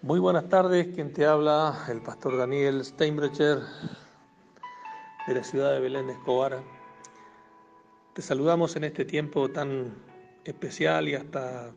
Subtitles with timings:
[0.00, 3.58] Muy buenas tardes, quien te habla, el pastor Daniel Steinbrecher
[5.26, 6.62] de la ciudad de Belén de Escobar.
[8.14, 9.92] Te saludamos en este tiempo tan
[10.44, 11.72] especial y hasta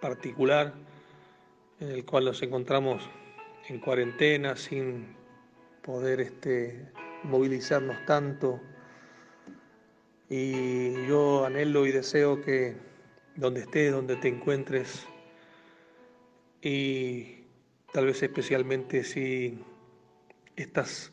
[0.00, 0.74] particular
[1.78, 3.08] en el cual nos encontramos
[3.68, 5.14] en cuarentena sin
[5.82, 6.90] poder este,
[7.22, 8.58] movilizarnos tanto.
[10.28, 12.76] Y yo anhelo y deseo que
[13.36, 15.06] donde estés, donde te encuentres,
[16.60, 17.44] y
[17.92, 19.58] tal vez especialmente si
[20.56, 21.12] estás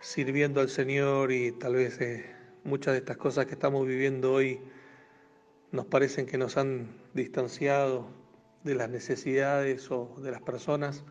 [0.00, 4.60] sirviendo al Señor y tal vez eh, muchas de estas cosas que estamos viviendo hoy
[5.72, 8.08] nos parecen que nos han distanciado
[8.64, 11.04] de las necesidades o de las personas,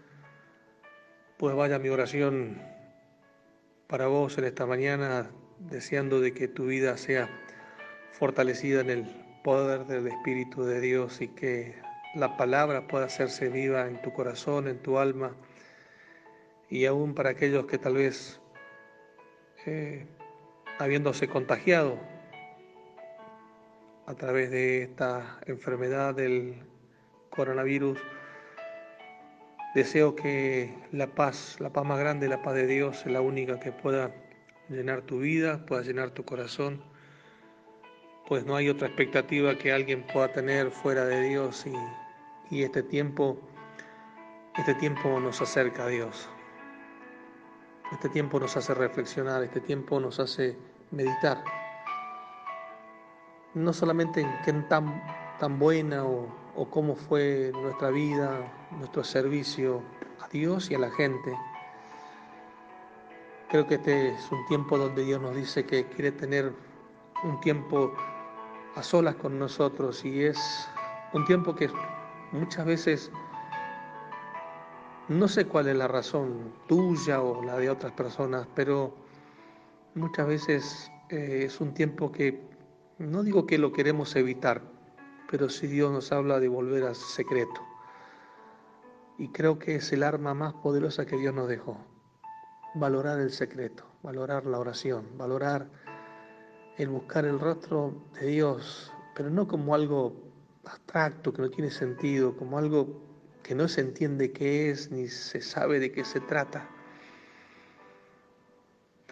[1.37, 2.61] pues vaya mi oración
[3.87, 7.29] para vos en esta mañana, deseando de que tu vida sea
[8.11, 9.05] fortalecida en el
[9.43, 11.75] poder del Espíritu de Dios y que
[12.17, 15.35] la palabra pueda hacerse viva en tu corazón, en tu alma,
[16.69, 18.41] y aún para aquellos que tal vez,
[19.67, 20.07] eh,
[20.79, 21.99] habiéndose contagiado
[24.07, 26.55] a través de esta enfermedad del
[27.29, 27.99] coronavirus,
[29.75, 33.59] deseo que la paz, la paz más grande, la paz de Dios, es la única
[33.59, 34.11] que pueda
[34.69, 36.81] llenar tu vida, pueda llenar tu corazón,
[38.27, 42.06] pues no hay otra expectativa que alguien pueda tener fuera de Dios y
[42.49, 43.37] y este tiempo,
[44.57, 46.29] este tiempo nos acerca a Dios.
[47.91, 50.57] Este tiempo nos hace reflexionar, este tiempo nos hace
[50.91, 51.43] meditar.
[53.53, 55.01] No solamente en qué tan,
[55.39, 59.81] tan buena o, o cómo fue nuestra vida, nuestro servicio
[60.21, 61.37] a Dios y a la gente.
[63.49, 66.53] Creo que este es un tiempo donde Dios nos dice que quiere tener
[67.23, 67.93] un tiempo
[68.75, 70.69] a solas con nosotros y es
[71.13, 71.69] un tiempo que
[72.31, 73.11] Muchas veces
[75.07, 78.93] no sé cuál es la razón tuya o la de otras personas, pero
[79.95, 82.41] muchas veces eh, es un tiempo que
[82.97, 84.61] no digo que lo queremos evitar,
[85.31, 87.61] pero si Dios nos habla de volver al secreto.
[89.17, 91.77] Y creo que es el arma más poderosa que Dios nos dejó.
[92.75, 95.69] Valorar el secreto, valorar la oración, valorar
[96.77, 100.26] el buscar el rostro de Dios, pero no como algo
[100.67, 103.01] abstracto, que no tiene sentido, como algo
[103.43, 106.69] que no se entiende qué es ni se sabe de qué se trata.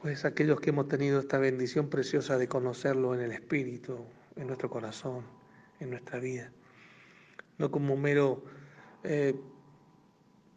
[0.01, 4.05] Pues aquellos que hemos tenido esta bendición preciosa de conocerlo en el Espíritu,
[4.35, 5.25] en nuestro corazón,
[5.79, 6.51] en nuestra vida,
[7.57, 8.43] no como mero,
[9.03, 9.35] eh,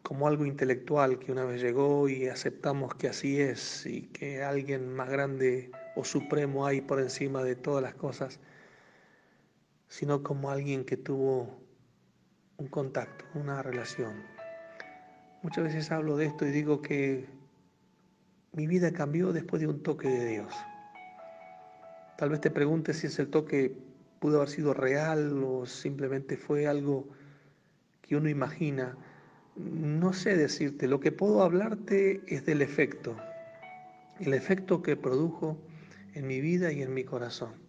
[0.03, 4.93] como algo intelectual que una vez llegó y aceptamos que así es y que alguien
[4.93, 8.39] más grande o supremo hay por encima de todas las cosas
[9.89, 11.59] sino como alguien que tuvo
[12.57, 14.23] un contacto, una relación.
[15.41, 17.27] Muchas veces hablo de esto y digo que
[18.53, 20.53] mi vida cambió después de un toque de Dios.
[22.17, 23.75] Tal vez te preguntes si ese toque
[24.19, 27.07] pudo haber sido real o simplemente fue algo
[28.01, 28.97] que uno imagina.
[29.55, 33.15] No sé decirte, lo que puedo hablarte es del efecto,
[34.19, 35.57] el efecto que produjo
[36.13, 37.68] en mi vida y en mi corazón.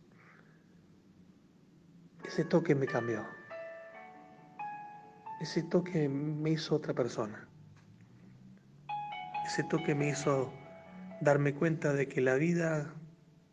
[2.31, 3.27] Ese toque me cambió.
[5.41, 7.49] Ese toque me hizo otra persona.
[9.45, 10.53] Ese toque me hizo
[11.21, 12.95] darme cuenta de que la vida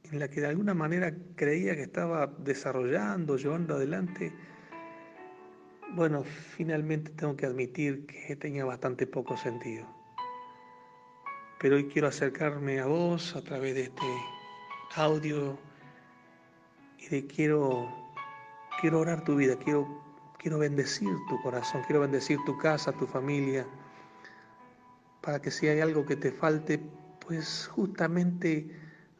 [0.03, 4.31] en la que de alguna manera creía que estaba desarrollando, llevando adelante,
[5.95, 9.87] bueno, finalmente tengo que admitir que tenía bastante poco sentido.
[11.59, 14.05] Pero hoy quiero acercarme a vos a través de este
[14.95, 15.57] audio
[16.99, 18.06] y de quiero
[18.79, 19.87] quiero orar tu vida, quiero,
[20.37, 23.65] quiero bendecir tu corazón, quiero bendecir tu casa, tu familia,
[25.21, 26.79] para que si hay algo que te falte,
[27.25, 28.69] pues justamente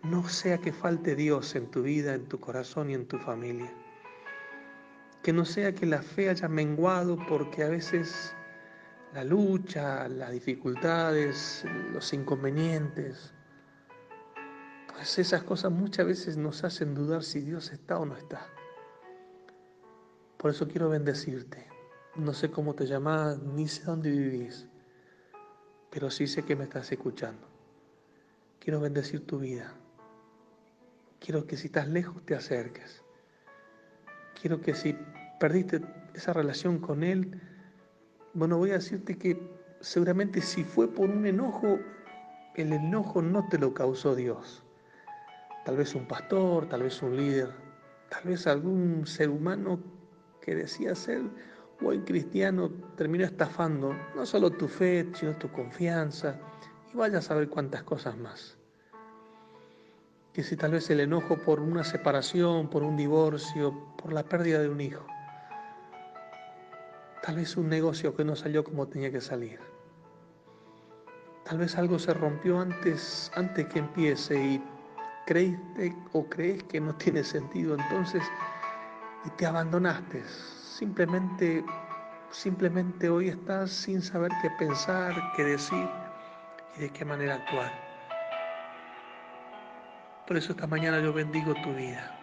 [0.04, 3.74] no sea que falte Dios en tu vida, en tu corazón y en tu familia.
[5.24, 8.34] Que no sea que la fe haya menguado porque a veces
[9.14, 13.34] la lucha, las dificultades, los inconvenientes,
[14.94, 18.48] pues esas cosas muchas veces nos hacen dudar si Dios está o no está.
[20.38, 21.68] Por eso quiero bendecirte.
[22.16, 24.68] No sé cómo te llamas, ni sé dónde vivís,
[25.90, 27.48] pero sí sé que me estás escuchando.
[28.60, 29.74] Quiero bendecir tu vida.
[31.20, 33.04] Quiero que si estás lejos te acerques.
[34.40, 34.96] Quiero que si
[35.40, 35.82] perdiste
[36.14, 37.42] esa relación con Él,
[38.34, 39.40] bueno, voy a decirte que
[39.80, 41.80] seguramente si fue por un enojo,
[42.56, 44.64] el enojo no te lo causó Dios.
[45.66, 47.52] Tal vez un pastor, tal vez un líder,
[48.10, 49.97] tal vez algún ser humano
[50.48, 51.24] que decía ser
[51.82, 56.40] buen cristiano terminó estafando no solo tu fe, sino tu confianza
[56.94, 58.58] y vaya a saber cuántas cosas más.
[60.32, 64.60] Que si tal vez el enojo por una separación, por un divorcio, por la pérdida
[64.60, 65.06] de un hijo,
[67.22, 69.60] tal vez un negocio que no salió como tenía que salir.
[71.44, 74.64] Tal vez algo se rompió antes, antes que empiece y
[75.26, 78.24] creíste o crees que no tiene sentido entonces
[79.28, 80.24] y te abandonaste.
[80.26, 81.64] Simplemente,
[82.32, 85.88] simplemente hoy estás sin saber qué pensar, qué decir
[86.78, 87.72] y de qué manera actuar.
[90.26, 92.14] Por eso esta mañana yo bendigo tu vida.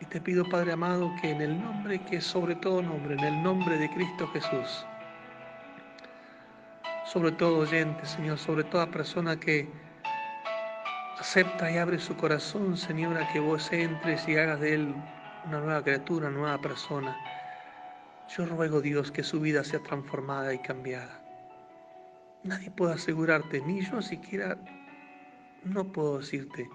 [0.00, 3.42] Y te pido, Padre amado, que en el nombre que sobre todo nombre, en el
[3.42, 4.84] nombre de Cristo Jesús,
[7.06, 9.70] sobre todo oyente, Señor, sobre toda persona que
[11.18, 14.94] acepta y abre su corazón, Señor, a que vos entres y hagas de él
[15.44, 17.16] una nueva criatura, una nueva persona.
[18.28, 21.20] Yo ruego, Dios, que su vida sea transformada y cambiada.
[22.44, 24.58] Nadie puede asegurarte, ni yo siquiera
[25.64, 26.68] no puedo decirte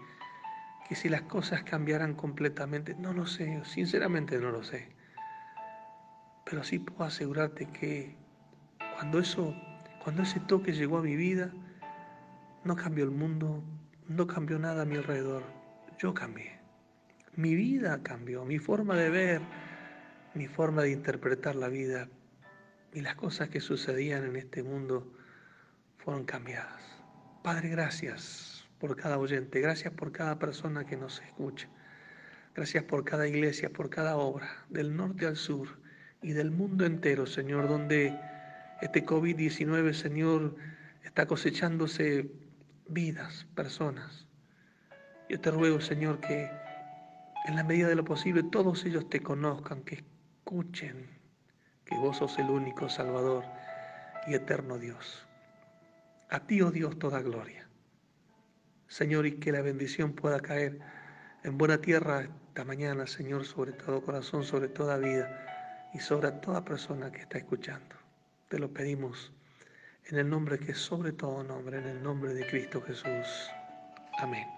[0.87, 4.95] que si las cosas cambiaran completamente, no lo sé, sinceramente no lo sé.
[6.45, 8.15] Pero sí puedo asegurarte que
[8.95, 9.53] cuando eso,
[10.03, 11.51] cuando ese toque llegó a mi vida,
[12.63, 13.63] no cambió el mundo,
[14.07, 15.43] no cambió nada a mi alrededor.
[15.97, 16.56] Yo cambié.
[17.37, 19.41] Mi vida cambió, mi forma de ver,
[20.33, 22.09] mi forma de interpretar la vida
[22.93, 25.13] y las cosas que sucedían en este mundo
[25.99, 26.81] fueron cambiadas.
[27.43, 31.69] Padre, gracias por cada oyente, gracias por cada persona que nos escucha,
[32.55, 35.67] gracias por cada iglesia, por cada obra, del norte al sur
[36.23, 38.19] y del mundo entero, Señor, donde
[38.81, 40.55] este COVID-19, Señor,
[41.03, 42.31] está cosechándose
[42.87, 44.25] vidas, personas.
[45.29, 46.49] Yo te ruego, Señor, que
[47.47, 51.09] en la medida de lo posible todos ellos te conozcan, que escuchen
[51.85, 53.45] que vos sos el único Salvador
[54.27, 55.25] y eterno Dios.
[56.29, 57.69] A ti, oh Dios, toda gloria.
[58.87, 60.79] Señor, y que la bendición pueda caer
[61.43, 66.65] en buena tierra esta mañana, Señor, sobre todo corazón, sobre toda vida y sobre toda
[66.65, 67.95] persona que está escuchando.
[68.49, 69.31] Te lo pedimos
[70.05, 73.49] en el nombre que es sobre todo nombre, en el nombre de Cristo Jesús.
[74.19, 74.56] Amén.